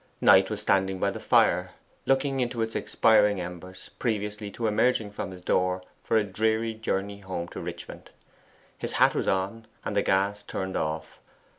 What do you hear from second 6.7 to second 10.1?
journey home to Richmond. His hat was on, and the